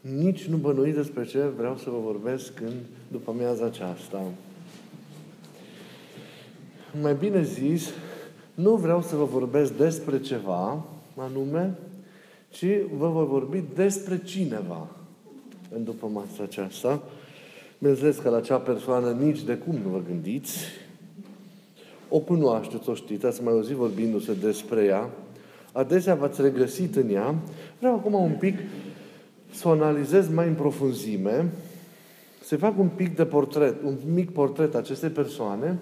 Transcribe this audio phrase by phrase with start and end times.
[0.00, 2.72] Nici nu bănuiți despre ce vreau să vă vorbesc în
[3.10, 4.22] după amiaza aceasta.
[7.00, 7.90] Mai bine zis,
[8.54, 10.84] nu vreau să vă vorbesc despre ceva
[11.16, 11.78] anume,
[12.48, 12.66] ci
[12.96, 14.86] vă voi vorbi despre cineva
[15.74, 17.02] în după masa aceasta.
[17.78, 20.58] Bineînțeles că la acea persoană nici de cum nu vă gândiți.
[22.08, 25.10] O cunoașteți, o știți, ați mai auzit vorbindu-se despre ea.
[25.72, 27.34] Adesea v-ați regăsit în ea.
[27.78, 28.58] Vreau acum un pic
[29.50, 31.52] să o analizez mai în profunzime,
[32.42, 35.78] să fac un pic de portret, un mic portret acestei persoane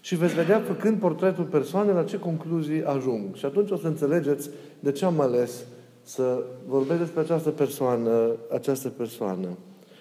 [0.00, 3.34] și veți vedea, făcând portretul persoanei, la ce concluzii ajung.
[3.34, 4.50] Și atunci o să înțelegeți
[4.80, 5.64] de ce am ales
[6.02, 9.48] să vorbesc despre această persoană, această persoană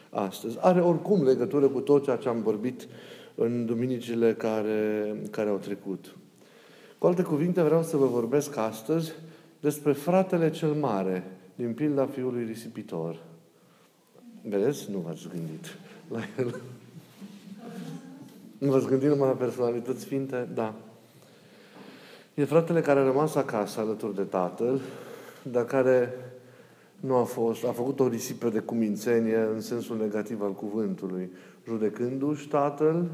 [0.10, 0.58] astăzi.
[0.60, 2.88] Are oricum legătură cu tot ceea ce am vorbit
[3.36, 6.16] în duminicile care, care au trecut.
[6.98, 9.12] Cu alte cuvinte, vreau să vă vorbesc astăzi
[9.60, 13.20] despre fratele cel mare din pilda fiului risipitor.
[14.50, 14.92] Vedeți?
[14.92, 15.66] Nu v-ați gândit
[16.08, 16.62] la el.
[18.58, 20.48] Nu v-ați gândit numai la personalități sfinte?
[20.54, 20.74] Da.
[22.34, 24.80] E fratele care a rămas acasă alături de tatăl,
[25.52, 26.14] dar care
[27.00, 31.32] nu a fost, a făcut o risipă de cumințenie în sensul negativ al cuvântului,
[31.68, 33.10] judecându-și tatăl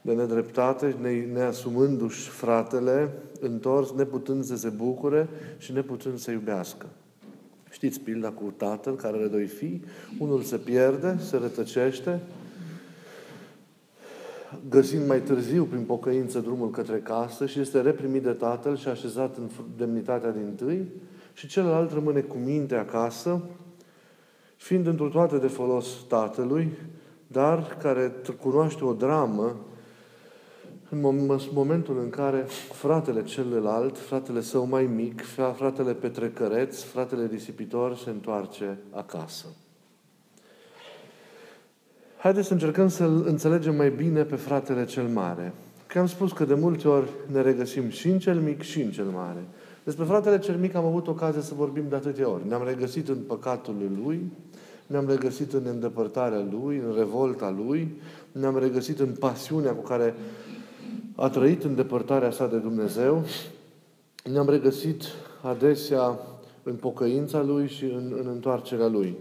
[0.00, 6.86] de nedreptate, ne, neasumându-și fratele, întors, neputând să se bucure și neputând să iubească.
[7.70, 9.84] Știți pilda cu tatăl care are doi fii,
[10.18, 12.20] unul se pierde, se rătăcește,
[14.68, 19.36] găsind mai târziu prin pocăință drumul către casă și este reprimit de tatăl și așezat
[19.36, 20.86] în demnitatea din tâi
[21.32, 23.42] și celălalt rămâne cu minte acasă,
[24.56, 26.72] fiind într toate de folos tatălui,
[27.26, 29.56] dar care cunoaște o dramă
[30.90, 30.98] în
[31.52, 35.22] momentul în care fratele celălalt, fratele său mai mic,
[35.56, 39.46] fratele petrecăreț, fratele risipitor se întoarce acasă.
[42.18, 45.52] Haideți să încercăm să-l înțelegem mai bine pe fratele cel mare.
[45.86, 48.90] Că am spus că de multe ori ne regăsim și în cel mic și în
[48.90, 49.44] cel mare.
[49.84, 52.48] Despre fratele cel mic am avut ocazia să vorbim de atâtea ori.
[52.48, 54.32] Ne-am regăsit în păcatul lui,
[54.86, 58.00] ne-am regăsit în îndepărtarea lui, în revolta lui,
[58.32, 60.14] ne-am regăsit în pasiunea cu care
[61.16, 63.24] a trăit în depărtarea sa de Dumnezeu,
[64.24, 65.02] ne-am regăsit
[65.42, 66.18] adesea
[66.62, 69.16] în pocăința lui și în, în întoarcerea lui.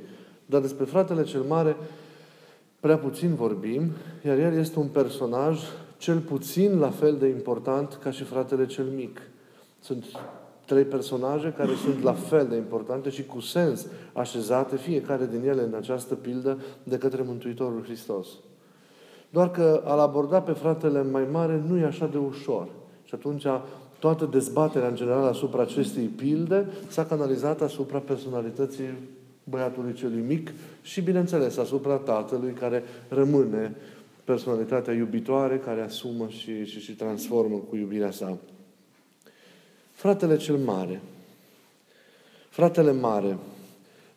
[0.46, 1.76] Dar despre fratele cel mare
[2.80, 3.92] prea puțin vorbim,
[4.26, 5.60] iar el este un personaj
[5.98, 9.22] cel puțin la fel de important ca și fratele cel mic.
[9.80, 10.06] Sunt
[10.66, 15.62] trei personaje care sunt la fel de importante și cu sens așezate, fiecare din ele
[15.62, 18.28] în această pildă, de către Mântuitorul Hristos.
[19.30, 22.68] Doar că al aborda pe fratele mai mare nu e așa de ușor.
[23.04, 23.46] Și atunci
[24.00, 28.90] toată dezbaterea în general asupra acestei pilde s-a canalizat asupra personalității
[29.44, 33.76] băiatului celui mic și, bineînțeles, asupra tatălui care rămâne
[34.24, 38.38] personalitatea iubitoare, care asumă și, și, și transformă cu iubirea sa.
[39.92, 41.02] Fratele cel mare.
[42.50, 43.38] Fratele mare.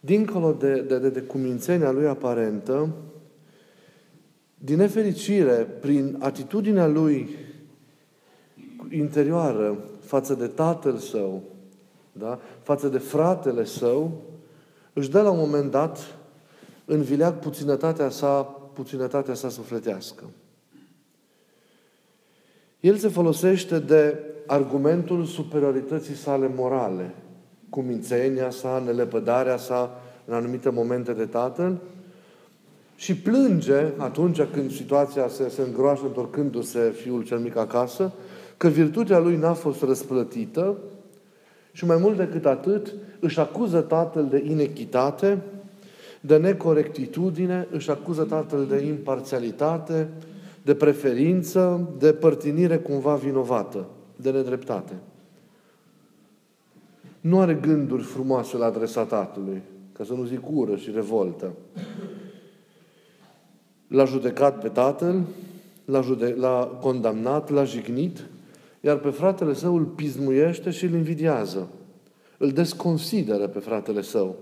[0.01, 2.89] Dincolo de, de, de, de cumințenia lui aparentă,
[4.59, 7.29] din nefericire, prin atitudinea lui
[8.91, 11.43] interioară față de tatăl său,
[12.13, 12.39] da?
[12.63, 14.23] față de fratele său,
[14.93, 15.99] își dă la un moment dat
[16.85, 18.43] în vileag puținătatea sa,
[18.73, 20.25] puținătatea sa sufletească.
[22.81, 27.15] El se folosește de argumentul superiorității sale morale,
[27.69, 31.81] cumințenia sa, nelepădarea sa în anumite momente de tatăl,
[32.98, 38.12] și plânge atunci când situația se, se îngroașă întorcându-se fiul cel mic acasă,
[38.56, 40.76] că virtutea lui n-a fost răsplătită
[41.72, 45.42] și mai mult decât atât, își acuză tatăl de inechitate,
[46.20, 50.09] de necorectitudine, își acuză tatăl de imparțialitate,
[50.62, 53.86] de preferință, de părtinire cumva vinovată,
[54.16, 54.92] de nedreptate.
[57.20, 61.53] Nu are gânduri frumoase la adresa tatălui, ca să nu zic ură și revoltă.
[63.89, 65.23] L-a judecat pe tatăl,
[65.85, 68.27] l-a, jude- l-a condamnat, l-a jignit,
[68.81, 71.69] iar pe fratele său îl pismuiește și îl invidiază.
[72.39, 74.37] Îl desconsideră pe fratele său.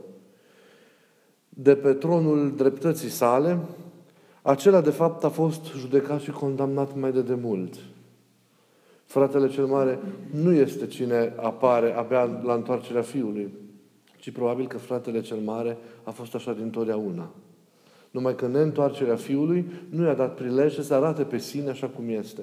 [1.49, 3.59] De pe tronul dreptății sale,
[4.43, 7.75] acela de fapt a fost judecat și condamnat mai de demult.
[9.05, 9.99] Fratele cel mare
[10.31, 13.53] nu este cine apare abia la întoarcerea fiului,
[14.19, 17.31] ci probabil că fratele cel mare a fost așa din totdeauna.
[18.17, 22.43] Numai că neîntoarcerea Fiului nu i-a dat prilej să arate pe sine așa cum este.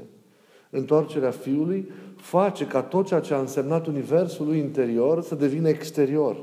[0.69, 6.37] Întoarcerea Fiului face ca tot ceea ce a însemnat Universul lui interior să devină exterior.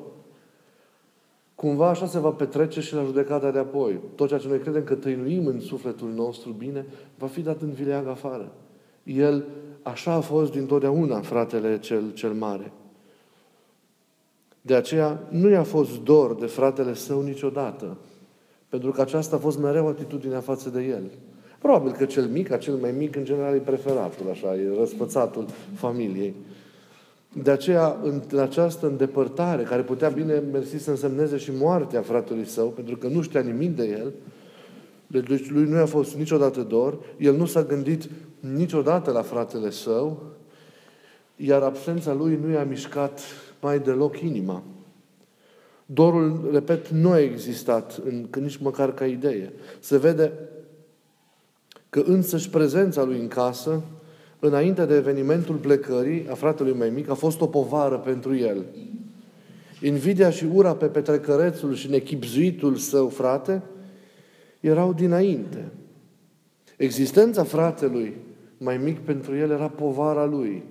[1.55, 4.01] Cumva așa se va petrece și la judecata de apoi.
[4.15, 6.87] Tot ceea ce noi credem că tăinuim în sufletul nostru bine,
[7.19, 8.53] va fi dat în vileag afară.
[9.03, 9.45] El
[9.83, 12.73] așa a fost dintotdeauna fratele cel, cel mare.
[14.61, 17.97] De aceea nu i-a fost dor de fratele său niciodată,
[18.71, 21.03] pentru că aceasta a fost mereu atitudinea față de el.
[21.59, 26.35] Probabil că cel mic, acel mai mic, în general, e preferatul, așa, e răspățatul familiei.
[27.43, 32.69] De aceea, în această îndepărtare, care putea bine mersi să însemneze și moartea fratelui său,
[32.69, 34.13] pentru că nu știa nimic de el,
[35.07, 38.09] deci lui nu i-a fost niciodată dor, el nu s-a gândit
[38.41, 40.23] niciodată la fratele său,
[41.37, 43.21] iar absența lui nu i-a mișcat
[43.61, 44.63] mai deloc inima.
[45.93, 49.53] Dorul, repet, nu a existat în, nici măcar ca idee.
[49.81, 50.33] Se vede
[51.89, 53.83] că însăși prezența lui în casă,
[54.39, 58.65] înainte de evenimentul plecării a fratelui mai mic, a fost o povară pentru el.
[59.83, 63.63] Invidia și ura pe petrecărețul și nechipzuitul său frate
[64.61, 65.73] erau dinainte.
[66.77, 68.17] Existența fratelui
[68.59, 70.63] mai mic pentru el era povara lui.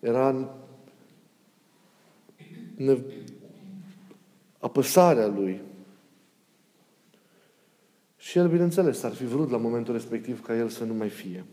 [0.00, 0.48] Era
[4.58, 5.60] apăsarea lui.
[8.16, 11.44] Și el, bineînțeles, ar fi vrut la momentul respectiv ca el să nu mai fie.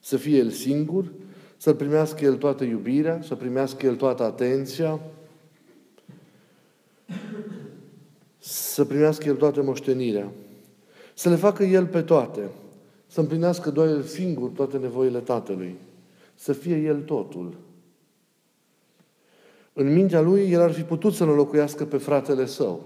[0.00, 1.12] Să fie el singur,
[1.56, 5.00] să primească el toată iubirea, să primească el toată atenția,
[8.38, 10.32] să primească el toată moștenirea,
[11.14, 12.50] să le facă el pe toate,
[13.06, 15.76] să împlinească doar el singur toate nevoile Tatălui,
[16.34, 17.56] să fie el totul.
[19.78, 22.84] În mintea lui, el ar fi putut să înlocuiască pe fratele său.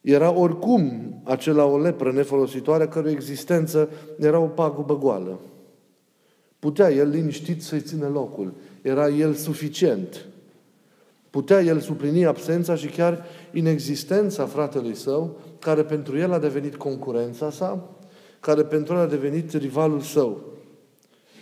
[0.00, 3.88] Era oricum acela o lepră nefolositoare, cărui existență
[4.18, 5.40] era o pagubă goală.
[6.58, 8.52] Putea el liniștit să-i ține locul.
[8.82, 10.26] Era el suficient.
[11.30, 17.50] Putea el suplini absența și chiar inexistența fratelui său, care pentru el a devenit concurența
[17.50, 17.90] sa,
[18.40, 20.40] care pentru el a devenit rivalul său.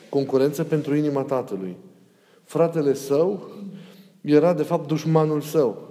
[0.08, 1.76] Concurență pentru inima tatălui.
[2.52, 3.48] Fratele său
[4.20, 5.88] era de fapt dușmanul său.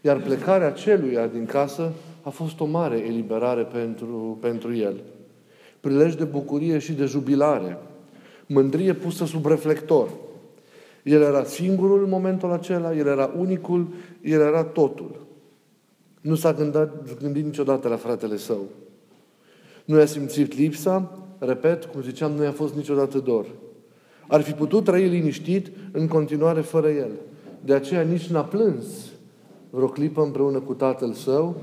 [0.00, 1.92] Iar plecarea celuia din casă
[2.22, 5.00] a fost o mare eliberare pentru, pentru el.
[5.80, 7.78] Prilej de bucurie și de jubilare.
[8.46, 10.08] Mândrie pusă sub reflector.
[11.02, 13.88] El era singurul în momentul acela, el era unicul,
[14.22, 15.26] el era totul.
[16.20, 18.64] Nu s-a gândit, gândit niciodată la fratele său.
[19.84, 23.46] Nu i-a simțit lipsa, repet, cum ziceam, nu i-a fost niciodată dor.
[24.30, 27.10] Ar fi putut trăi liniștit în continuare fără el.
[27.64, 28.86] De aceea nici n-a plâns
[29.70, 31.56] vreo clipă împreună cu tatăl său,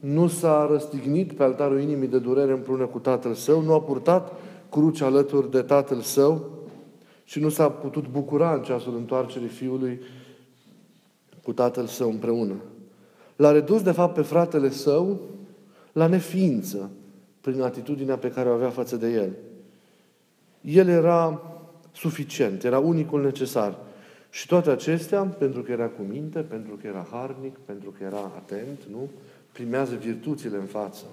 [0.00, 4.32] nu s-a răstignit pe altarul inimii de durere împreună cu tatăl său, nu a purtat
[4.70, 6.50] crucea alături de tatăl său
[7.24, 10.00] și nu s-a putut bucura în ceasul întoarcerii fiului
[11.42, 12.54] cu tatăl său împreună.
[13.36, 15.20] L-a redus, de fapt, pe fratele său
[15.92, 16.90] la neființă
[17.40, 19.32] prin atitudinea pe care o avea față de el.
[20.60, 21.42] El era
[21.92, 23.78] suficient, era unicul necesar.
[24.30, 28.32] Și toate acestea, pentru că era cu minte, pentru că era harnic, pentru că era
[28.36, 29.10] atent, nu?
[29.52, 31.04] Primează virtuțile în față.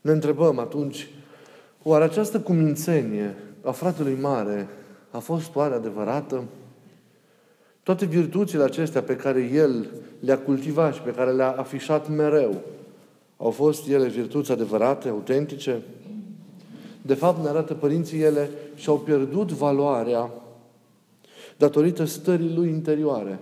[0.00, 1.08] Ne întrebăm atunci,
[1.82, 4.68] oare această cumințenie a fratelui mare
[5.10, 6.44] a fost oare adevărată?
[7.82, 9.90] Toate virtuțile acestea pe care el
[10.20, 12.62] le-a cultivat și pe care le-a afișat mereu,
[13.36, 15.82] au fost ele virtuți adevărate, autentice?
[17.06, 20.30] De fapt, ne arată părinții ele și-au pierdut valoarea
[21.56, 23.40] datorită stării lui interioare.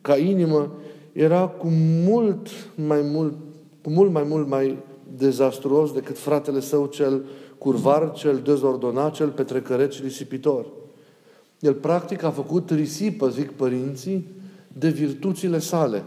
[0.00, 0.72] Ca inimă
[1.12, 1.68] era cu
[2.06, 3.34] mult mai mult,
[3.82, 4.78] cu mult mai mult mai
[5.16, 7.24] dezastruos decât fratele său cel
[7.58, 10.66] curvar, cel dezordonat, cel petrecăreț și risipitor.
[11.58, 14.26] El practic a făcut risipă, zic părinții,
[14.78, 16.02] de virtuțile sale.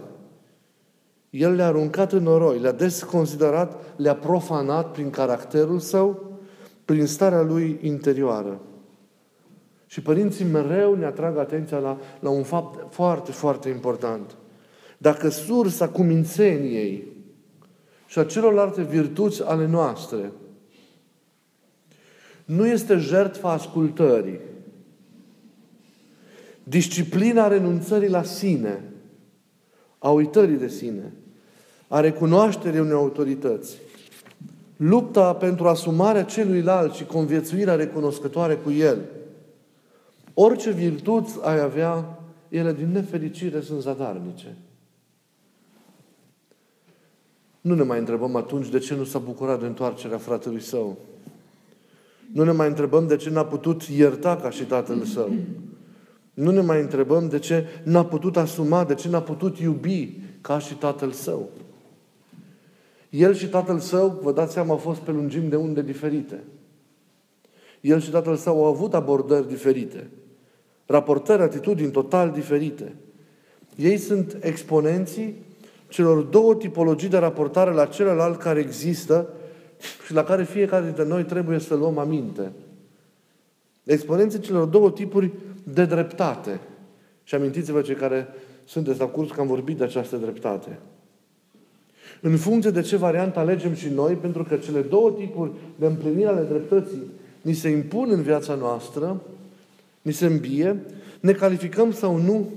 [1.37, 6.39] El le-a aruncat în noroi, le-a desconsiderat, le-a profanat prin caracterul său,
[6.85, 8.61] prin starea lui interioară.
[9.85, 14.35] Și părinții mereu ne atrag atenția la, la un fapt foarte, foarte important.
[14.97, 17.07] Dacă sursa cumințeniei
[18.07, 20.31] și a celorlalte virtuți ale noastre
[22.45, 24.39] nu este jertfa ascultării,
[26.63, 28.83] disciplina renunțării la sine,
[29.97, 31.13] a uitării de sine,
[31.87, 33.77] a recunoașterii unei autorități,
[34.77, 38.97] lupta pentru asumarea celuilalt și conviețuirea recunoscătoare cu el.
[40.33, 44.57] Orice virtuți ai avea, ele din nefericire sunt zadarnice.
[47.61, 50.97] Nu ne mai întrebăm atunci de ce nu s-a bucurat de întoarcerea fratelui său.
[52.33, 55.33] Nu ne mai întrebăm de ce n-a putut ierta ca și tatăl său.
[56.33, 60.59] Nu ne mai întrebăm de ce n-a putut asuma, de ce n-a putut iubi ca
[60.59, 61.49] și tatăl său.
[63.15, 66.43] El și tatăl său, vă dați seama, au fost pe lungimi de unde diferite.
[67.81, 70.09] El și tatăl său au avut abordări diferite,
[70.85, 72.95] raportări, atitudini total diferite.
[73.75, 75.35] Ei sunt exponenții
[75.87, 79.29] celor două tipologii de raportare la celălalt care există
[80.05, 82.51] și la care fiecare dintre noi trebuie să luăm aminte.
[83.83, 85.31] Exponenții celor două tipuri
[85.63, 86.59] de dreptate.
[87.23, 88.27] Și amintiți-vă cei care
[88.63, 90.79] sunteți la curs că am vorbit de această dreptate.
[92.25, 96.27] În funcție de ce variantă alegem și noi, pentru că cele două tipuri de împlinire
[96.27, 97.03] ale dreptății
[97.41, 99.21] ni se impun în viața noastră,
[100.01, 100.83] ni se îmbie,
[101.19, 102.49] ne calificăm sau nu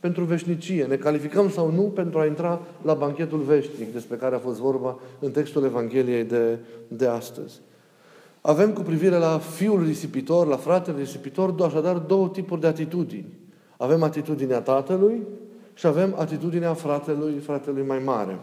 [0.00, 4.38] pentru veșnicie, ne calificăm sau nu pentru a intra la banchetul veșnic despre care a
[4.38, 7.60] fost vorba în textul Evangheliei de, de astăzi.
[8.40, 13.38] Avem cu privire la fiul risipitor, la fratele risipitor, așadar două tipuri de atitudini.
[13.76, 15.22] Avem atitudinea tatălui
[15.74, 18.38] și avem atitudinea fratelui, fratelui mai mare.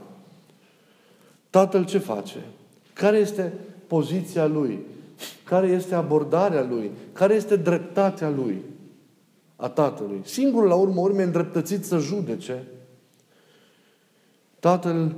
[1.51, 2.45] Tatăl ce face?
[2.93, 3.53] Care este
[3.87, 4.79] poziția lui?
[5.43, 6.91] Care este abordarea lui?
[7.13, 8.61] Care este dreptatea lui?
[9.55, 10.21] A tatălui.
[10.23, 12.63] Singurul, la urmă urme, îndreptățit să judece.
[14.59, 15.15] Tatăl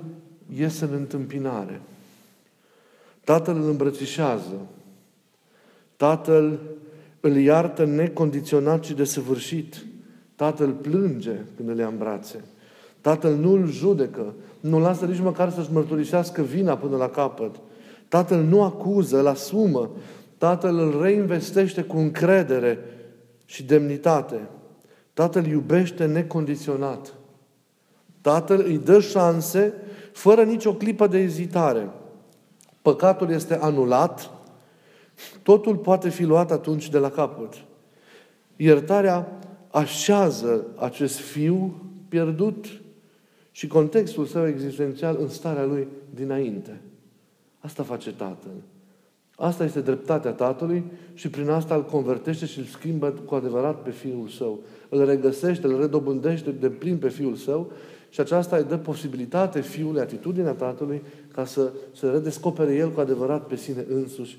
[0.56, 1.82] iese în întâmpinare.
[3.24, 4.68] Tatăl îl îmbrățișează.
[5.98, 6.60] Tatăl
[7.20, 9.86] îl iartă necondiționat și desăvârșit.
[10.36, 12.44] Tatăl plânge când îl ia în brațe.
[13.02, 17.56] Tatăl nu îl judecă, nu lasă nici măcar să-și mărturisească vina până la capăt.
[18.08, 19.92] Tatăl nu acuză, îl asumă.
[20.38, 22.80] Tatăl îl reinvestește cu încredere
[23.46, 24.50] și demnitate.
[25.14, 27.14] Tatăl iubește necondiționat.
[28.22, 29.74] Tatăl îi dă șanse
[30.12, 31.90] fără nicio clipă de ezitare.
[32.82, 34.32] Păcatul este anulat,
[35.42, 37.54] totul poate fi luat atunci de la capăt.
[38.56, 39.40] Iertarea
[39.72, 42.83] așează acest fiu pierdut
[43.56, 46.82] și contextul său existențial în starea lui dinainte.
[47.60, 48.52] Asta face Tatăl.
[49.36, 50.84] Asta este dreptatea Tatălui
[51.14, 54.60] și prin asta îl convertește și îl schimbă cu adevărat pe Fiul Său.
[54.90, 57.72] Îl regăsește, îl redobândește de plin pe Fiul Său
[58.10, 61.02] și aceasta îi dă posibilitate Fiului, atitudinea Tatălui,
[61.34, 64.38] ca să se redescopere El cu adevărat pe sine însuși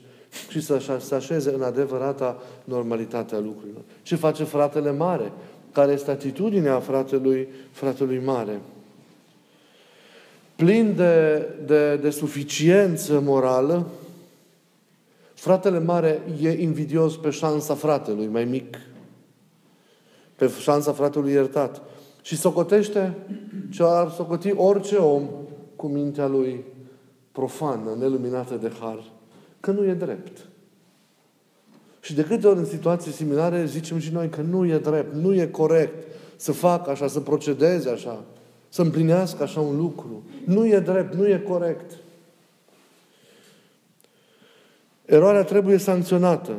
[0.48, 3.82] și să se așeze în adevărata normalitate a lucrurilor.
[4.02, 5.32] Ce face fratele mare?
[5.72, 8.60] Care este atitudinea fratelui, fratelui mare?
[10.56, 13.86] Plin de, de, de suficiență morală,
[15.34, 18.78] fratele mare e invidios pe șansa fratelui mai mic,
[20.36, 21.82] pe șansa fratelui iertat.
[22.22, 23.14] Și socotește
[23.70, 25.28] ce ar socoti orice om
[25.76, 26.64] cu mintea lui
[27.32, 29.04] profană, neluminată de har,
[29.60, 30.46] că nu e drept.
[32.00, 35.34] Și de câte ori în situații similare zicem și noi că nu e drept, nu
[35.34, 36.06] e corect
[36.36, 38.24] să facă așa, să procedeze așa
[38.74, 40.22] să împlinească așa un lucru.
[40.44, 41.92] Nu e drept, nu e corect.
[45.04, 46.52] Eroarea trebuie sancționată.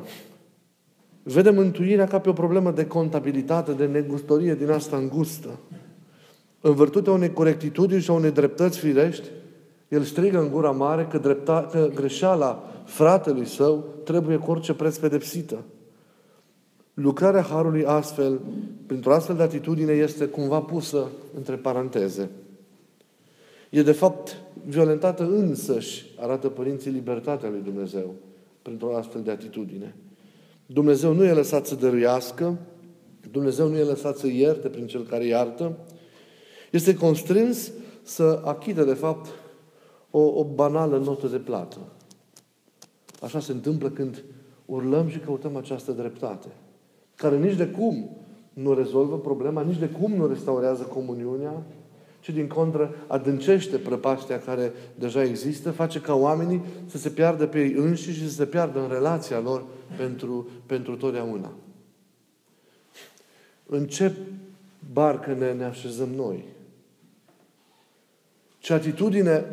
[1.24, 5.60] Vedem mântuirea ca pe o problemă de contabilitate, de negustorie din asta îngustă.
[6.62, 9.30] În virtutea unei corectitudini și a unei dreptăți firești,
[9.88, 14.98] el strigă în gura mare că, drepta, că greșeala fratelui său trebuie cu orice preț
[14.98, 15.64] pedepsită.
[16.96, 18.42] Lucrarea Harului astfel,
[18.86, 22.30] printr-o astfel de atitudine, este cumva pusă între paranteze.
[23.70, 28.14] E de fapt violentată însăși, arată părinții, libertatea lui Dumnezeu
[28.62, 29.96] printr-o astfel de atitudine.
[30.66, 32.58] Dumnezeu nu e lăsat să dăruiască,
[33.32, 35.78] Dumnezeu nu e lăsat să ierte prin cel care iartă,
[36.72, 37.72] este constrâns
[38.04, 39.28] să achite, de fapt,
[40.12, 41.78] o, o banală notă de plată.
[43.22, 44.24] Așa se întâmplă când
[44.66, 46.48] urlăm și căutăm această dreptate
[47.16, 48.10] care nici de cum
[48.54, 51.64] nu rezolvă problema, nici de cum nu restaurează comuniunea,
[52.20, 57.60] ci din contră adâncește prăpastia care deja există, face ca oamenii să se piardă pe
[57.60, 59.64] ei înșiși și să se piardă în relația lor
[59.98, 61.52] pentru, pentru totdeauna.
[63.66, 64.12] În ce
[64.94, 66.44] barcă ne, ne așezăm noi?
[68.60, 69.46] Ce atitudine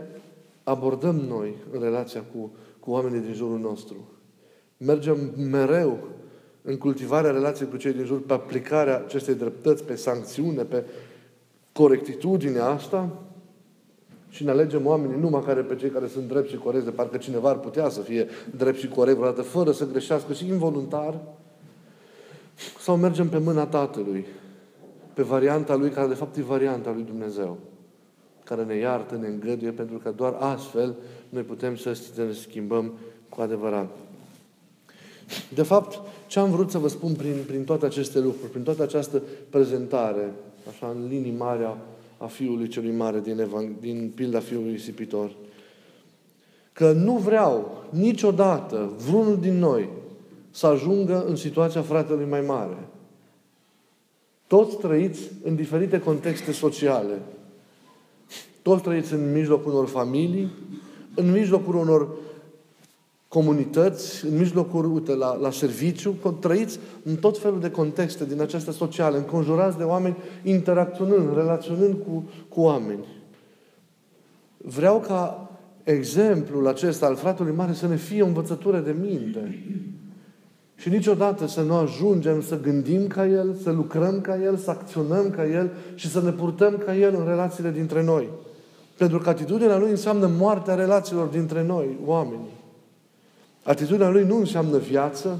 [0.62, 2.50] abordăm noi în relația cu,
[2.80, 3.96] cu oamenii din jurul nostru?
[4.76, 5.98] Mergem mereu
[6.62, 10.84] în cultivarea relației cu cei din jur, pe aplicarea acestei dreptăți, pe sancțiune, pe
[11.72, 13.08] corectitudinea asta
[14.28, 17.16] și ne alegem oamenii numai care pe cei care sunt drepți și corecți, de parcă
[17.16, 18.26] cineva ar putea să fie
[18.56, 21.20] drept și corect vreodată, fără să greșească și involuntar,
[22.80, 24.26] sau mergem pe mâna Tatălui,
[25.14, 27.58] pe varianta Lui, care de fapt e varianta Lui Dumnezeu,
[28.44, 30.94] care ne iartă, ne îngăduie, pentru că doar astfel
[31.28, 32.92] noi putem să ne schimbăm
[33.28, 33.88] cu adevărat.
[35.54, 36.00] De fapt,
[36.32, 40.32] ce am vrut să vă spun prin, prin toate aceste lucruri, prin toată această prezentare,
[40.68, 41.76] așa în linii mari a,
[42.16, 45.30] a Fiului celui Mare din, Evang- din pilda Fiului Risipitor,
[46.72, 49.88] că nu vreau niciodată vreunul din noi
[50.50, 52.88] să ajungă în situația fratelui mai mare.
[54.46, 57.18] Toți trăiți în diferite contexte sociale.
[58.62, 60.50] Toți trăiți în mijlocul unor familii,
[61.14, 62.08] în mijlocul unor
[63.32, 68.72] comunități, în mijlocul, uite, la, la serviciu, trăiți în tot felul de contexte din acestea
[68.72, 73.04] sociale, înconjurați de oameni, interacționând, relaționând cu, cu oameni.
[74.56, 75.50] Vreau ca
[75.82, 79.64] exemplul acesta al fratelui mare să ne fie o învățătură de minte.
[80.76, 85.30] Și niciodată să nu ajungem să gândim ca El, să lucrăm ca El, să acționăm
[85.30, 88.28] ca El și să ne purtăm ca El în relațiile dintre noi.
[88.96, 92.60] Pentru că atitudinea Lui înseamnă moartea relațiilor dintre noi, oamenii.
[93.62, 95.38] Atitudinea Lui nu înseamnă viață.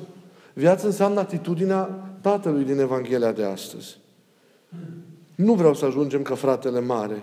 [0.52, 1.82] Viață înseamnă atitudinea
[2.20, 3.98] Tatălui din Evanghelia de astăzi.
[5.34, 7.22] Nu vreau să ajungem ca fratele mare.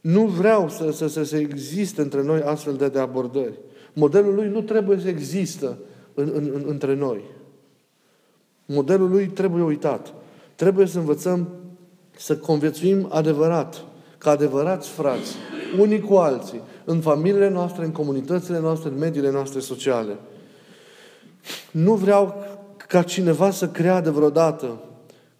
[0.00, 3.58] Nu vreau să, să, să, să existe între noi astfel de, de abordări.
[3.92, 5.78] Modelul lui nu trebuie să există
[6.14, 7.22] în, în, în, între noi.
[8.66, 10.12] Modelul lui trebuie uitat.
[10.54, 11.48] Trebuie să învățăm
[12.16, 13.84] să conviețuim adevărat,
[14.18, 15.34] ca adevărați frați,
[15.78, 20.16] unii cu alții, în familiile noastre, în comunitățile noastre, în mediile noastre sociale.
[21.70, 22.34] Nu vreau
[22.88, 24.80] ca cineva să creadă vreodată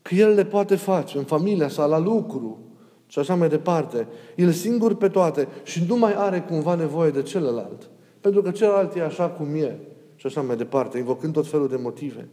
[0.03, 2.59] că el le poate face în familia sa, la lucru
[3.07, 4.07] și așa mai departe.
[4.37, 7.91] El singur pe toate și nu mai are cumva nevoie de celălalt.
[8.21, 9.79] Pentru că celălalt e așa cum e
[10.17, 12.29] și așa mai departe, invocând tot felul de motive.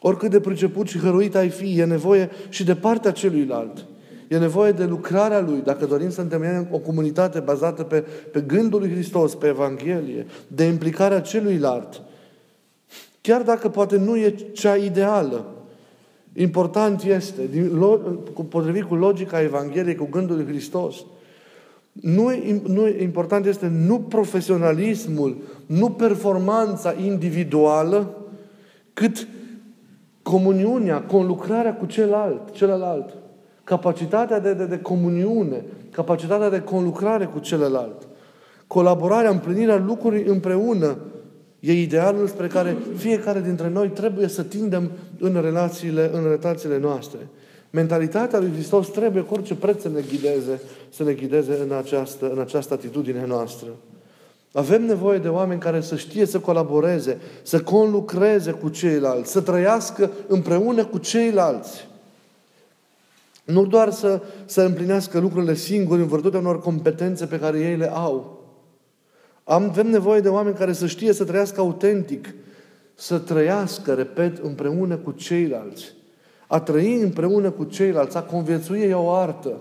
[0.00, 3.86] Oricât de priceput și hăruit ai fi, e nevoie și de partea celuilalt.
[4.32, 8.80] E nevoie de lucrarea Lui, dacă dorim să întemeiem o comunitate bazată pe, pe gândul
[8.80, 12.02] lui Hristos, pe Evanghelie, de implicarea celuilalt.
[13.20, 15.44] Chiar dacă poate nu e cea ideală,
[16.32, 17.42] important este,
[18.48, 20.96] potrivit cu logica Evangheliei, cu gândul lui Hristos,
[21.92, 22.30] nu,
[22.66, 28.16] nu, important este nu profesionalismul, nu performanța individuală,
[28.92, 29.28] cât
[30.22, 33.21] comuniunea, conlucrarea cu celălalt, celălalt.
[33.64, 38.06] Capacitatea de, de, de comuniune, capacitatea de conlucrare cu celălalt.
[38.66, 40.96] Colaborarea, împlinirea lucrurilor împreună
[41.60, 47.18] e idealul spre care fiecare dintre noi trebuie să tindem în relațiile, în relațiile noastre.
[47.70, 52.30] Mentalitatea lui Hristos trebuie cu orice preț să ne ghideze, să ne ghideze în această,
[52.30, 53.68] în această atitudine noastră.
[54.52, 60.10] Avem nevoie de oameni care să știe să colaboreze, să conlucreze cu ceilalți, să trăiască
[60.26, 61.88] împreună cu ceilalți.
[63.44, 67.90] Nu doar să, să împlinească lucrurile singuri în virtutea unor competențe pe care ei le
[67.92, 68.40] au.
[69.44, 72.34] Am, avem nevoie de oameni care să știe să trăiască autentic,
[72.94, 75.92] să trăiască, repet, împreună cu ceilalți.
[76.46, 79.60] A trăi împreună cu ceilalți, a conviețui e o artă.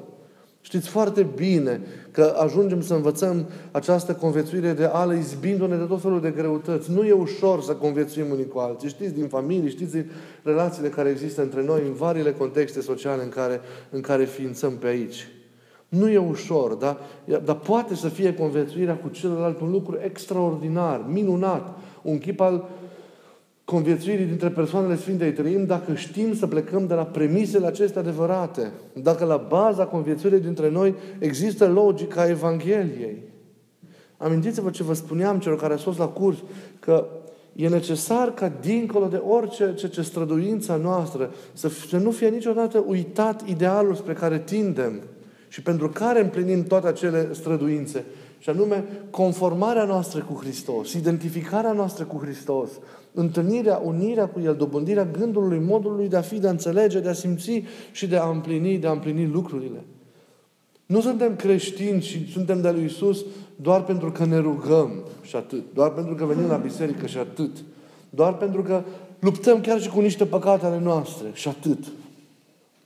[0.62, 1.82] Știți foarte bine
[2.12, 6.92] că ajungem să învățăm această conviețuire de ală izbindu-ne de tot felul de greutăți.
[6.92, 8.90] Nu e ușor să conviețuim unii cu alții.
[8.90, 10.12] Știți din familie, știți din
[10.44, 14.88] relațiile care există între noi în variile contexte sociale în care, în care ființăm pe
[14.88, 15.28] aici.
[15.88, 16.98] Nu e ușor, da?
[17.44, 22.70] dar poate să fie conviețuirea cu celălalt un lucru extraordinar, minunat, un chip al
[23.72, 28.72] conviețuirii dintre persoanele Sfintei Trăim dacă știm să plecăm de la premisele acestea adevărate.
[28.94, 33.24] Dacă la baza conviețuirii dintre noi există logica Evangheliei.
[34.18, 36.38] Amintiți-vă ce vă spuneam celor care au fost la curs,
[36.80, 37.08] că
[37.56, 42.84] e necesar ca dincolo de orice ce, ce străduința noastră să, să nu fie niciodată
[42.88, 45.02] uitat idealul spre care tindem
[45.48, 48.06] și pentru care împlinim toate acele străduințe.
[48.42, 52.70] Și anume, conformarea noastră cu Hristos, identificarea noastră cu Hristos,
[53.14, 57.14] întâlnirea, unirea cu El, dobândirea gândului, modului de a fi, de a înțelege, de a
[57.14, 59.84] simți și de a împlini, de a împlini lucrurile.
[60.86, 63.26] Nu suntem creștini și suntem de lui Isus
[63.56, 65.64] doar pentru că ne rugăm și atât.
[65.74, 67.58] Doar pentru că venim la biserică și atât.
[68.10, 68.82] Doar pentru că
[69.20, 71.84] luptăm chiar și cu niște păcate ale noastre și atât.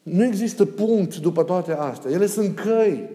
[0.03, 2.11] Nu există punct după toate astea.
[2.11, 3.09] Ele sunt căi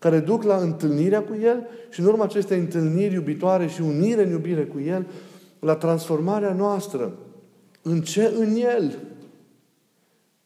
[0.00, 4.30] care duc la întâlnirea cu El și în urma acestei întâlniri iubitoare și unire în
[4.30, 5.06] iubire cu El,
[5.58, 7.18] la transformarea noastră.
[7.82, 8.32] În ce?
[8.38, 8.98] În El.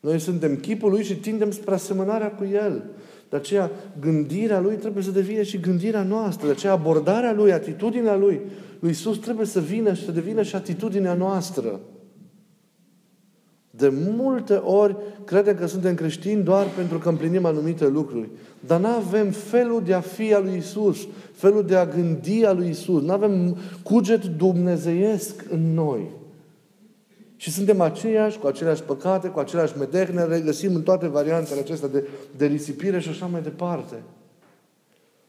[0.00, 2.84] Noi suntem chipul Lui și tindem spre asemănarea cu El.
[3.28, 6.46] De aceea, gândirea Lui trebuie să devină și gândirea noastră.
[6.46, 8.40] De aceea, abordarea Lui, atitudinea Lui,
[8.80, 11.80] lui Iisus trebuie să vină și să devină și atitudinea noastră.
[13.76, 18.28] De multe ori credem că suntem creștini doar pentru că împlinim anumite lucruri.
[18.60, 22.56] Dar nu avem felul de a fi al lui Isus, felul de a gândi al
[22.56, 23.02] lui Isus.
[23.02, 26.10] Nu avem cuget dumnezeiesc în noi.
[27.36, 32.08] Și suntem aceiași, cu aceleași păcate, cu aceleași medehne, regăsim în toate variantele acestea de,
[32.36, 33.94] de risipire și așa mai departe.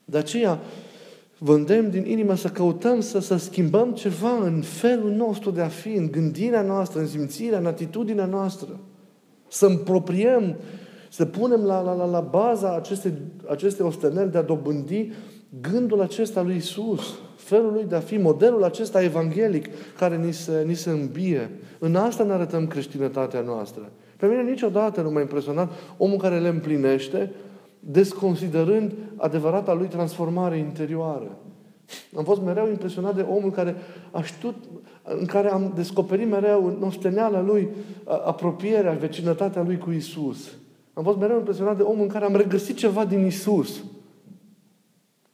[0.06, 0.60] De aceea,
[1.46, 5.68] vă îndemn din inimă să căutăm să, să schimbăm ceva în felul nostru de a
[5.68, 8.80] fi, în gândirea noastră, în simțirea, în atitudinea noastră.
[9.48, 10.56] Să împropriem,
[11.10, 13.12] să punem la, la, la, la baza acestei,
[13.50, 15.12] aceste osteneli de a dobândi
[15.62, 17.02] gândul acesta lui Isus,
[17.36, 19.66] felul lui de a fi, modelul acesta evanghelic
[19.98, 21.50] care ni se, ni se îmbie.
[21.80, 23.92] În asta ne arătăm creștinătatea noastră.
[24.18, 27.32] Pe mine niciodată nu m-a impresionat omul care le împlinește,
[27.92, 31.38] desconsiderând adevărata lui transformare interioară.
[32.18, 33.76] Am fost mereu impresionat de omul care
[34.12, 34.56] a știut,
[35.04, 37.70] în care am descoperit mereu în osteneala lui
[38.26, 40.52] apropierea, vecinătatea lui cu Isus.
[40.94, 43.84] Am fost mereu impresionat de omul în care am regăsit ceva din Isus.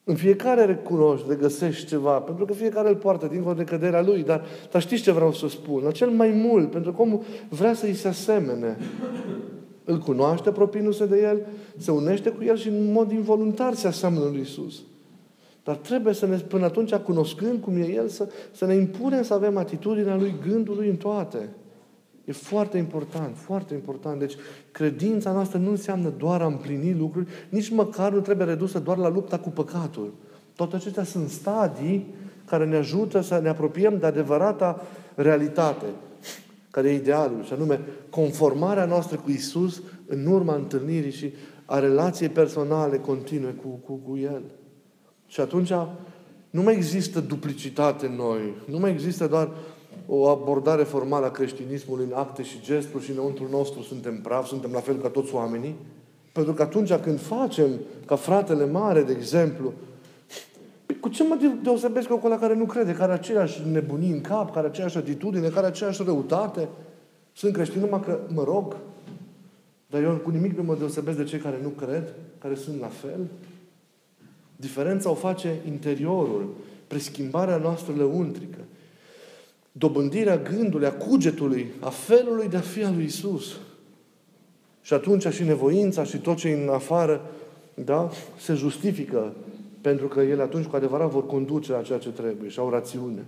[0.04, 4.46] În fiecare recunoști, regăsești ceva, pentru că fiecare îl poartă dincolo de căderea lui, dar,
[4.72, 5.84] dar știți ce vreau să spun?
[5.84, 8.78] La cel mai mult, pentru că omul vrea să-i se asemene.
[9.86, 11.46] Îl cunoaște apropiindu-se de el,
[11.78, 14.82] se unește cu el și în mod involuntar se aseamănă lui Isus.
[15.64, 19.34] Dar trebuie să ne, până atunci, cunoscând cum e El, să, să ne impunem să
[19.34, 21.50] avem atitudinea Lui, gândul Lui în toate.
[22.26, 24.20] E foarte important, foarte important.
[24.20, 24.36] Deci,
[24.72, 29.10] credința noastră nu înseamnă doar a împlini lucruri, nici măcar nu trebuie redusă doar la
[29.10, 30.14] lupta cu păcatul.
[30.56, 32.06] Toate acestea sunt stadii
[32.46, 34.82] care ne ajută să ne apropiem de adevărata
[35.16, 35.86] realitate,
[36.72, 37.80] care e idealul, și anume
[38.10, 41.34] conformarea noastră cu Isus în urma întâlnirii și
[41.66, 44.42] a relației personale continue cu, cu, cu El.
[45.28, 45.72] Și atunci
[46.50, 49.52] nu mai există duplicitate în noi, nu mai există doar
[50.08, 54.72] o abordare formală a creștinismului în acte și gesturi și înăuntru nostru suntem pravi, suntem
[54.72, 55.76] la fel ca toți oamenii.
[56.32, 57.70] Pentru că atunci când facem
[58.06, 59.76] ca fratele mare, de exemplu, păi
[61.02, 64.46] cu ce mă deosebesc cu ăla care nu crede, care are aceeași nebunii în cap,
[64.46, 66.68] care are aceeași atitudine, care are aceeași răutate?
[67.34, 68.76] Sunt creștin numai că mă rog,
[69.90, 72.88] dar eu cu nimic nu mă deosebesc de cei care nu cred, care sunt la
[72.88, 73.28] fel.
[74.56, 76.54] Diferența o face interiorul,
[76.88, 78.58] preschimbarea noastră lăuntrică
[79.72, 83.58] dobândirea gândului, a cugetului, a felului de a fi al lui Isus.
[84.82, 87.22] Și atunci și nevoința și tot ce e în afară,
[87.74, 88.10] da,
[88.40, 89.34] se justifică
[89.82, 93.26] pentru că ele atunci cu adevărat vor conduce la ceea ce trebuie și au rațiune.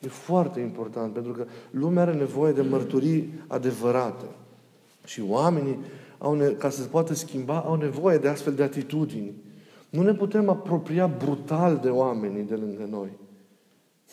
[0.00, 4.24] E foarte important, pentru că lumea are nevoie de mărturii adevărate.
[5.04, 5.78] Și oamenii,
[6.18, 9.32] au ne- ca să se poată schimba, au nevoie de astfel de atitudini.
[9.90, 13.08] Nu ne putem apropia brutal de oamenii de lângă noi.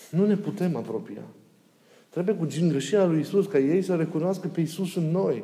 [0.10, 1.22] Nu ne putem apropia.
[2.10, 5.44] Trebuie cu gingășia lui Isus ca ei să recunoască pe Isus în noi.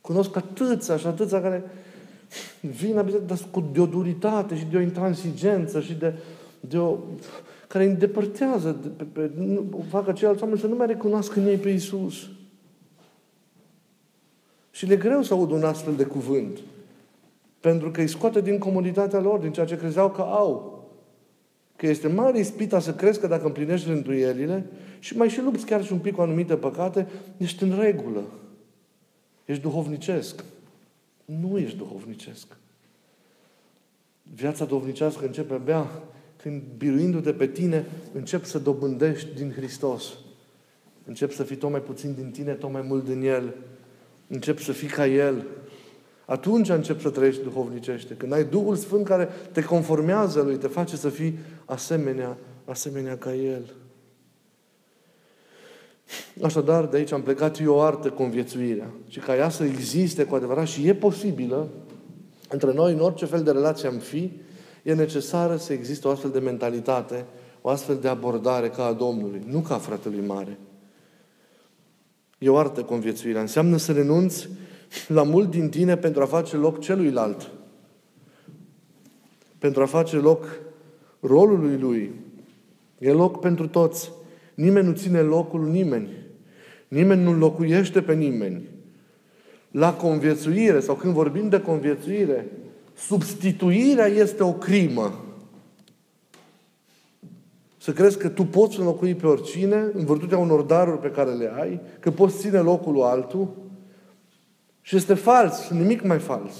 [0.00, 1.64] Cunosc atâția și atâția care
[2.60, 6.14] vin cu de o duritate și de o intransigență și de,
[6.60, 6.96] de o,
[7.68, 11.46] care îi îndepărtează, de, pe, pe, nu, fac ceilalți oameni să nu mai recunoască în
[11.46, 12.28] ei pe Isus.
[14.70, 16.58] Și le greu să aud un astfel de cuvânt.
[17.60, 20.78] Pentru că îi scoate din comunitatea lor, din ceea ce crezeau că au
[21.76, 24.66] că este mare ispita să crezi că dacă împlinești rânduielile
[24.98, 28.22] și mai și lupți chiar și un pic cu anumite păcate, ești în regulă.
[29.44, 30.44] Ești duhovnicesc.
[31.36, 32.46] Nu ești duhovnicesc.
[34.34, 35.90] Viața duhovnicească începe abia
[36.36, 40.04] când, biruindu-te pe tine, încep să dobândești din Hristos.
[41.04, 43.54] Încep să fii tot mai puțin din tine, tot mai mult din El.
[44.26, 45.46] Încep să fii ca El.
[46.24, 48.14] Atunci încep să trăiești duhovnicește.
[48.14, 53.34] Când ai Duhul Sfânt care te conformează Lui, te face să fii asemenea, asemenea ca
[53.34, 53.74] El.
[56.42, 58.90] Așadar, de aici am plecat eu o artă conviețuirea.
[59.08, 61.68] Și ca ea să existe cu adevărat și e posibilă,
[62.48, 64.32] între noi, în orice fel de relație am fi,
[64.82, 67.24] e necesară să existe o astfel de mentalitate,
[67.60, 70.58] o astfel de abordare ca a Domnului, nu ca a fratelui mare.
[72.38, 73.40] E o artă conviețuirea.
[73.40, 74.48] Înseamnă să renunți
[75.08, 77.50] la mult din tine pentru a face loc celuilalt.
[79.58, 80.60] Pentru a face loc
[81.20, 82.14] rolului lui.
[82.98, 84.10] E loc pentru toți.
[84.58, 86.08] Nimeni nu ține locul nimeni.
[86.88, 88.68] Nimeni nu locuiește pe nimeni.
[89.70, 92.46] La conviețuire, sau când vorbim de conviețuire,
[92.96, 95.24] substituirea este o crimă.
[97.78, 101.52] Să crezi că tu poți înlocui pe oricine în virtutea unor daruri pe care le
[101.54, 103.48] ai, că poți ține locul lui altul,
[104.80, 106.54] și este fals, nimic mai fals.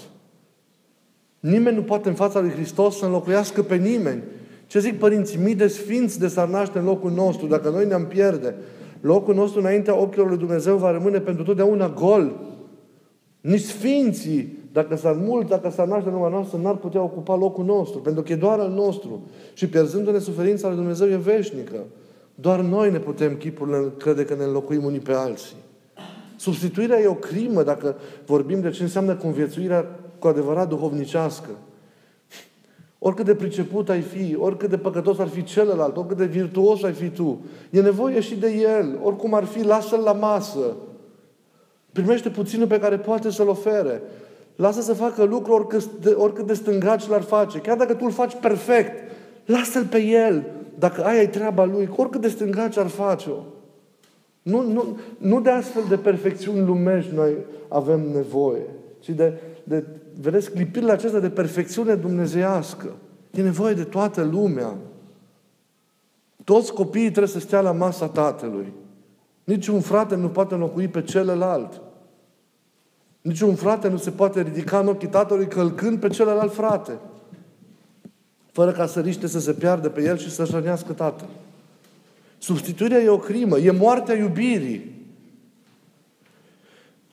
[1.40, 4.22] Nimeni nu poate în fața lui Hristos să înlocuiască pe nimeni.
[4.68, 5.38] Ce zic părinții?
[5.38, 7.46] Mii de sfinți de s-ar naște în locul nostru.
[7.46, 8.54] Dacă noi ne-am pierde,
[9.00, 12.40] locul nostru înaintea ochilor lui Dumnezeu va rămâne pentru totdeauna gol.
[13.40, 17.64] Nici sfinții, dacă s-ar mult, dacă s-ar naște în lumea noastră, n-ar putea ocupa locul
[17.64, 19.22] nostru, pentru că e doar al nostru.
[19.54, 21.76] Și pierzându-ne suferința lui Dumnezeu e veșnică.
[22.34, 25.56] Doar noi ne putem chipul crede că ne înlocuim unii pe alții.
[26.36, 29.86] Substituirea e o crimă dacă vorbim de ce înseamnă conviețuirea
[30.18, 31.50] cu adevărat duhovnicească.
[32.98, 36.92] Oricât de priceput ai fi, oricât de păcătos ar fi celălalt, oricât de virtuos ai
[36.92, 38.98] fi tu, e nevoie și de el.
[39.02, 40.76] Oricum ar fi, lasă-l la masă.
[41.92, 44.02] Primește puținul pe care poate să-l ofere.
[44.56, 47.58] Lasă să facă lucruri oricât de, oricât de stângaci l-ar face.
[47.58, 49.10] Chiar dacă tu îl faci perfect,
[49.44, 50.44] lasă-l pe el.
[50.78, 53.42] Dacă aia e treaba lui, oricât de stângaci ar face-o.
[54.42, 57.36] Nu, nu, nu de astfel de perfecțiuni lumești noi
[57.68, 58.66] avem nevoie,
[58.98, 59.32] ci de,
[59.64, 59.84] de
[60.20, 62.92] vedeți, clipirile acestea de perfecțiune dumnezeiască.
[63.30, 64.74] E nevoie de toată lumea.
[66.44, 68.72] Toți copiii trebuie să stea la masa tatălui.
[69.44, 71.80] Niciun frate nu poate înlocui pe celălalt.
[73.20, 76.98] Niciun frate nu se poate ridica în ochii tatălui călcând pe celălalt frate.
[78.52, 81.28] Fără ca săriște să se piardă pe el și să-și rănească tatăl.
[82.38, 84.97] Substituirea e o crimă, e moartea iubirii.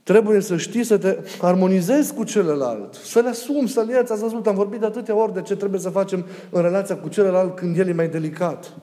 [0.05, 4.11] Trebuie să știi să te armonizezi cu celălalt, să le asumi, să le iați.
[4.11, 7.09] Ați văzut, am vorbit de atâtea ori de ce trebuie să facem în relația cu
[7.09, 8.73] celălalt când el e mai delicat.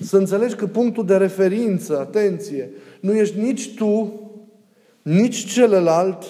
[0.00, 4.20] Să înțelegi că punctul de referință, atenție, nu ești nici tu,
[5.02, 6.24] nici celălalt,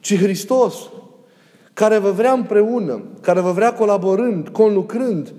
[0.00, 0.74] ci Hristos,
[1.72, 5.32] care vă vrea împreună, care vă vrea colaborând, conlucrând.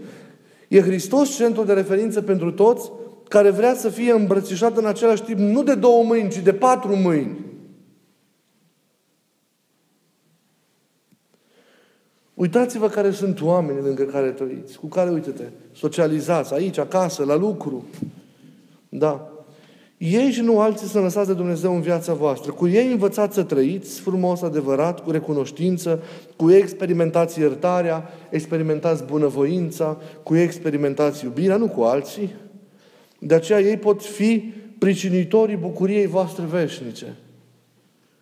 [0.68, 2.92] E Hristos centrul de referință pentru toți,
[3.28, 6.96] care vrea să fie îmbrățișat în același timp nu de două mâini, ci de patru
[6.96, 7.46] mâini.
[12.34, 17.86] Uitați-vă care sunt oamenii lângă care trăiți, cu care, uite-te, socializați aici, acasă, la lucru.
[18.90, 19.30] Da.
[19.98, 22.52] Ei și nu alții să lăsați de Dumnezeu în viața voastră.
[22.52, 26.04] Cu ei învățați să trăiți frumos, adevărat, cu recunoștință,
[26.36, 32.36] cu ei experimentați iertarea, experimentați bunăvoința, cu ei experimentați iubirea, nu cu alții.
[33.26, 37.16] De aceea ei pot fi pricinitorii bucuriei voastre veșnice.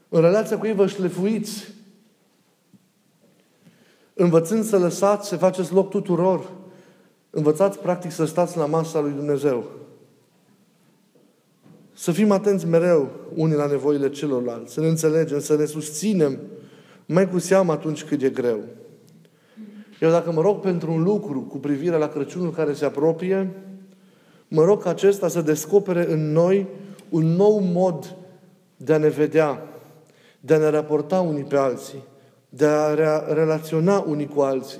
[0.10, 1.68] În relația cu ei vă șlefuiți.
[4.14, 6.52] Învățând să lăsați, să faceți loc tuturor.
[7.30, 9.66] Învățați practic să stați la masa lui Dumnezeu.
[11.94, 16.40] Să fim atenți mereu unii la nevoile celorlalți, să ne înțelegem, să ne susținem,
[17.06, 18.60] mai cu seamă atunci când e greu.
[20.00, 23.52] Eu dacă mă rog pentru un lucru cu privire la Crăciunul care se apropie,
[24.56, 26.68] Mă rog ca acesta să descopere în noi
[27.10, 28.16] un nou mod
[28.78, 29.68] de a ne vedea,
[30.40, 32.04] de a ne raporta unii pe alții,
[32.50, 34.80] de a re- relaționa unii cu alții.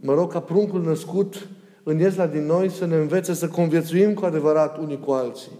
[0.00, 1.48] Mă rog ca pruncul născut
[1.82, 5.52] în Iesla din noi să ne învețe să conviețuim cu adevărat unii cu alții.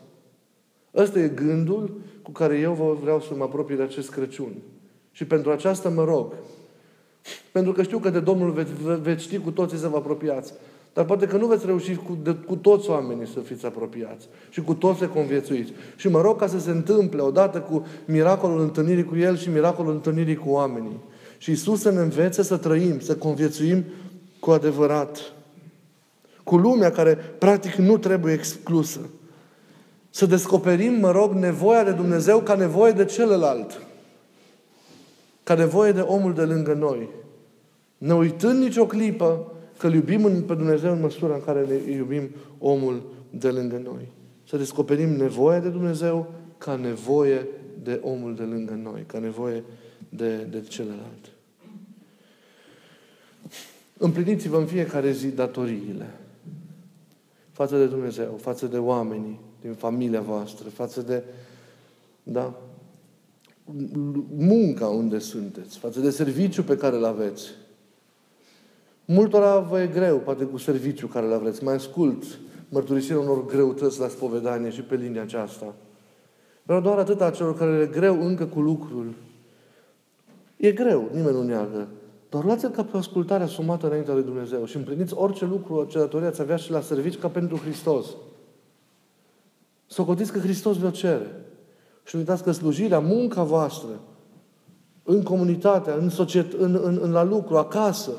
[0.95, 4.53] Ăsta e gândul cu care eu vă vreau să mă apropii de acest Crăciun.
[5.13, 6.33] Și pentru aceasta mă rog.
[7.53, 10.53] Pentru că știu că de Domnul veți, veți ști cu toții să vă apropiați.
[10.97, 14.61] Dar poate că nu veți reuși cu, de, cu toți oamenii să fiți apropiați și
[14.61, 15.73] cu toți să conviețuiți.
[15.97, 19.93] Și mă rog ca să se întâmple odată cu miracolul întâlnirii cu El și miracolul
[19.93, 21.01] întâlnirii cu oamenii.
[21.39, 23.85] Și Isus să ne învețe să trăim, să conviețuim
[24.41, 25.33] cu adevărat.
[26.45, 29.01] Cu lumea care practic nu trebuie exclusă.
[30.11, 33.83] Să descoperim, mă rog, nevoia de Dumnezeu ca nevoie de celălalt.
[35.43, 37.09] Ca nevoie de omul de lângă noi.
[37.99, 42.31] Ne uitând nicio clipă că îl iubim pe Dumnezeu în măsura în care ne iubim
[42.59, 44.13] omul de lângă noi.
[44.49, 47.47] Să descoperim nevoia de Dumnezeu ca nevoie
[47.83, 49.65] de omul de lângă noi, ca nevoie
[50.09, 51.33] de, de celălalt.
[53.99, 56.07] Împliniți-vă în fiecare zi datoriile
[57.53, 61.23] față de Dumnezeu, față de oamenii din familia voastră, față de
[62.23, 62.61] da,
[64.37, 67.51] munca unde sunteți, față de serviciu pe care îl aveți,
[69.09, 71.65] Multora vă e greu, poate cu serviciu care le vreți.
[71.65, 72.25] Mai ascult
[72.69, 75.75] mărturisirea unor greutăți la spovedanie și pe linia aceasta.
[76.63, 79.15] Vreau doar atâta celor care le greu încă cu lucrul.
[80.57, 81.89] E greu, nimeni nu neagă.
[82.29, 85.99] Doar luați-l ca pe o ascultare asumată înaintea lui Dumnezeu și împliniți orice lucru, ce
[85.99, 88.07] datorie ați avea și la servici ca pentru Hristos.
[89.87, 91.45] Să o că Hristos vă cere.
[92.05, 94.01] Și nu uitați că slujirea, munca voastră,
[95.03, 98.11] în comunitatea, în, societ- în, în, în la lucru, acasă,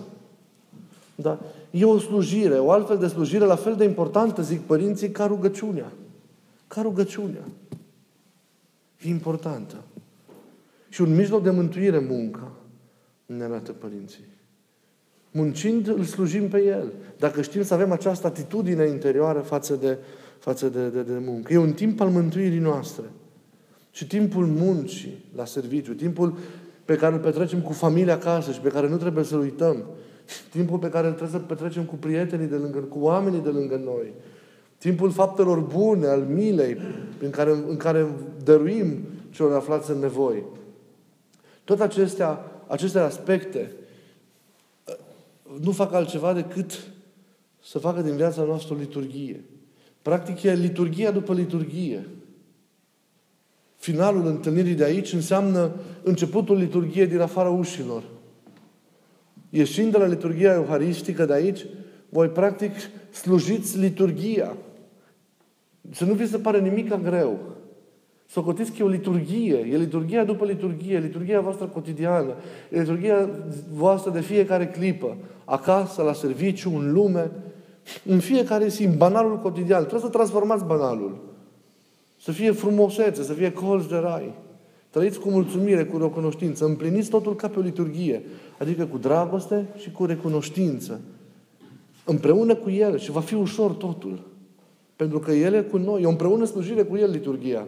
[1.21, 1.39] da?
[1.71, 5.91] E o slujire, o altfel de slujire la fel de importantă, zic părinții, ca rugăciunea.
[6.67, 7.43] Ca rugăciunea.
[9.01, 9.75] E importantă.
[10.89, 12.51] Și un mijloc de mântuire munca,
[13.25, 14.25] ne arată părinții.
[15.31, 16.91] Muncind, îl slujim pe El.
[17.19, 19.97] Dacă știm să avem această atitudine interioară față de,
[20.39, 21.53] față de, de, de muncă.
[21.53, 23.03] E un timp al mântuirii noastre.
[23.91, 26.37] Și timpul muncii la serviciu, timpul
[26.85, 29.83] pe care îl petrecem cu familia acasă și pe care nu trebuie să-l uităm,
[30.49, 33.81] timpul pe care îl trebuie să petrecem cu prietenii de lângă, cu oamenii de lângă
[33.83, 34.13] noi,
[34.77, 36.77] timpul faptelor bune, al milei,
[37.21, 38.07] în care, în care
[38.43, 38.97] dăruim
[39.29, 40.43] celor aflați în nevoi.
[41.63, 43.71] Toate acestea, aceste aspecte
[44.87, 44.95] uh,
[45.61, 46.87] nu fac altceva decât
[47.63, 49.43] să facă din viața noastră o liturghie.
[50.01, 52.07] Practic e liturghia după liturghie.
[53.77, 55.71] Finalul întâlnirii de aici înseamnă
[56.03, 58.03] începutul liturghiei din afara ușilor.
[59.49, 61.65] Ieșind de la liturghia euharistică de aici,
[62.09, 62.71] voi practic
[63.11, 64.57] slujiți liturghia.
[65.91, 67.39] Să nu vi se pare nimic greu.
[68.29, 69.67] Să că e o liturghie.
[69.71, 72.33] E liturghia după liturghie, liturghia voastră cotidiană,
[72.69, 73.29] e liturghia
[73.73, 75.17] voastră de fiecare clipă.
[75.45, 77.31] Acasă, la serviciu, în lume,
[78.05, 79.79] în fiecare zi, în banalul cotidian.
[79.79, 81.19] Trebuie să transformați banalul.
[82.21, 84.33] Să fie frumusețe, să fie colț de rai.
[84.89, 86.65] Trăiți cu mulțumire, cu recunoștință.
[86.65, 88.23] Împliniți totul ca pe o liturghie.
[88.59, 90.99] Adică cu dragoste și cu recunoștință.
[92.05, 94.19] Împreună cu El și va fi ușor totul.
[94.95, 96.01] Pentru că El e cu noi.
[96.01, 97.67] E o împreună slujire cu El liturghia.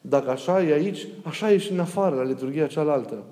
[0.00, 3.22] Dacă așa e aici, așa e și în afară, la liturghia cealaltă.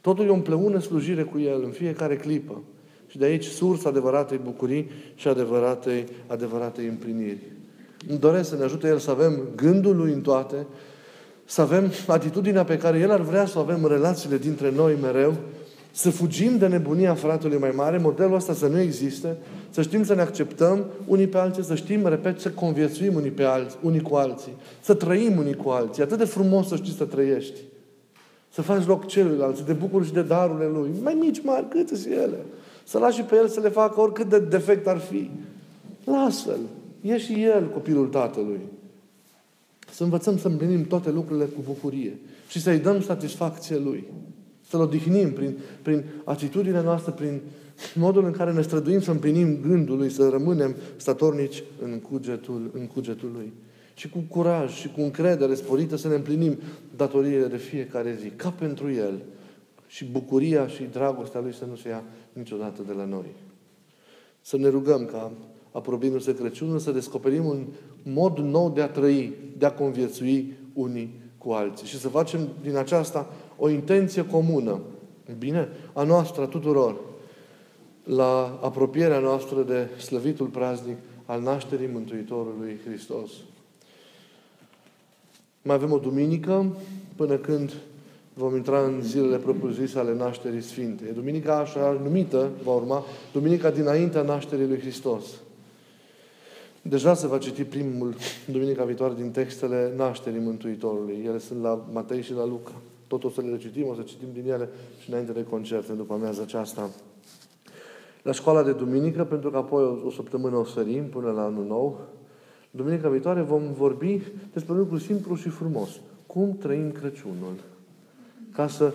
[0.00, 2.62] Totul e o împreună slujire cu El în fiecare clipă.
[3.06, 7.42] Și de aici sursa adevăratei bucurii și adevăratei, adevăratei împliniri.
[8.08, 10.66] Îmi doresc să ne ajute El să avem gândul Lui în toate,
[11.44, 14.96] să avem atitudinea pe care El ar vrea să o avem în relațiile dintre noi
[15.02, 15.34] mereu,
[15.98, 19.36] să fugim de nebunia fratelui mai mare, modelul ăsta să nu existe,
[19.70, 23.42] să știm să ne acceptăm unii pe alții, să știm, repet, să conviețuim unii, pe
[23.42, 26.02] alții, unii cu alții, să trăim unii cu alții.
[26.02, 27.60] Atât de frumos să știi să trăiești.
[28.52, 30.90] Să faci loc celuilalt, să te bucuri și de darurile Lui.
[31.02, 32.44] Mai mici, mari, cât sunt ele.
[32.84, 35.30] Să lași pe El să le facă oricât de defect ar fi.
[36.04, 36.60] Lasă-L.
[37.00, 38.60] E și El copilul Tatălui.
[39.90, 44.06] Să învățăm să împlinim toate lucrurile cu bucurie și să-i dăm satisfacție Lui.
[44.68, 47.40] Să-L odihnim prin, prin atitudinea noastră, prin
[47.94, 52.86] modul în care ne străduim să împlinim gândul Lui, să rămânem statornici în cugetul, în
[52.86, 53.52] cugetul Lui.
[53.94, 56.58] Și cu curaj și cu încredere sporită să ne împlinim
[56.96, 59.18] datoriile de fiecare zi, ca pentru El.
[59.86, 62.02] Și bucuria și dragostea Lui să nu se ia
[62.32, 63.34] niciodată de la noi.
[64.40, 65.32] Să ne rugăm ca
[65.72, 67.66] apropiindu-se Crăciunul, să descoperim un
[68.02, 71.86] mod nou de a trăi, de a conviețui unii cu alții.
[71.86, 74.80] Și să facem din aceasta o intenție comună,
[75.38, 76.96] bine, a noastră, a tuturor,
[78.04, 83.30] la apropierea noastră de slăvitul praznic al nașterii Mântuitorului Hristos.
[85.62, 86.76] Mai avem o duminică
[87.16, 87.72] până când
[88.34, 91.04] vom intra în zilele propriu-zise ale nașterii Sfinte.
[91.08, 95.24] E duminica așa numită, va urma, duminica dinaintea nașterii lui Hristos.
[96.82, 98.14] Deja se va citi primul,
[98.46, 101.22] duminica viitoare, din textele nașterii Mântuitorului.
[101.24, 102.72] Ele sunt la Matei și la Luca.
[103.08, 104.68] Tot o să le citim, o să citim din ele
[105.02, 106.90] și înainte de concerte, după amiază aceasta.
[108.22, 111.64] La școala de duminică, pentru că apoi o, o săptămână o sărim până la anul
[111.64, 112.00] nou,
[112.70, 115.90] duminica viitoare vom vorbi despre un lucru simplu și frumos.
[116.26, 117.54] Cum trăim Crăciunul?
[118.52, 118.92] Ca să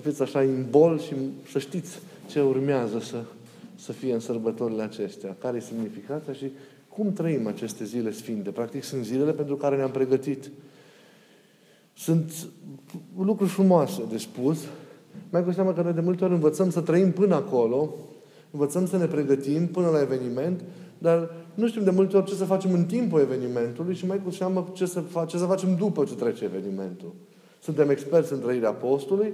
[0.00, 1.14] fiți așa în bol și
[1.50, 3.24] să știți ce urmează să
[3.84, 5.36] să fie în sărbătorile acestea?
[5.38, 6.50] Care e semnificația și
[6.88, 8.50] cum trăim aceste zile sfinte?
[8.50, 10.50] Practic sunt zilele pentru care ne-am pregătit.
[11.96, 12.32] Sunt
[13.18, 14.58] lucruri frumoase de spus,
[15.30, 17.94] mai cu seama că noi de multe ori învățăm să trăim până acolo,
[18.50, 20.60] învățăm să ne pregătim până la eveniment,
[20.98, 24.30] dar nu știm de multe ori ce să facem în timpul evenimentului și mai cu
[24.30, 27.12] seamă ce să, fa- ce să facem după ce trece evenimentul.
[27.60, 29.32] Suntem experți în trăirea apostolului,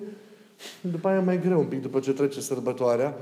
[0.81, 3.17] după aia mai greu un pic după ce trece sărbătoarea,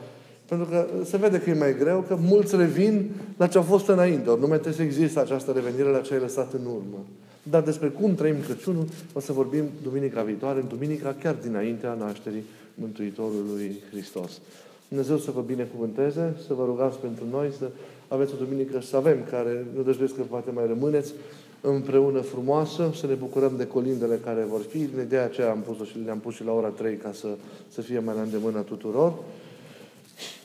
[0.48, 3.88] pentru că se vede că e mai greu, că mulți revin la ce a fost
[3.88, 4.30] înainte.
[4.30, 7.04] Ori nu mai trebuie să există această revenire la ce ai lăsat în urmă.
[7.50, 12.44] Dar despre cum trăim Crăciunul o să vorbim duminica viitoare, în duminica chiar dinaintea nașterii
[12.74, 14.40] Mântuitorului Hristos.
[14.88, 17.70] Dumnezeu să vă binecuvânteze, să vă rugați pentru noi, să
[18.08, 21.12] aveți o duminică, să avem, care nu dăjduiesc că poate mai rămâneți,
[21.60, 24.78] împreună frumoasă, să ne bucurăm de colindele care vor fi.
[24.78, 27.28] Din ideea aceea am pus și le-am pus și la ora 3 ca să,
[27.68, 29.14] să fie mai la îndemână tuturor.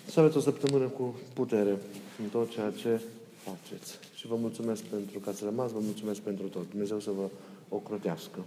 [0.06, 1.78] Să aveți o săptămână cu putere
[2.22, 3.02] în tot ceea ce
[3.44, 4.11] faceți.
[4.22, 6.70] Și vă mulțumesc pentru că ați rămas, vă mulțumesc pentru tot.
[6.70, 7.30] Dumnezeu să vă
[7.70, 8.46] ocrotească.